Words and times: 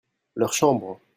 leurs 0.35 0.53
chambres. 0.55 0.99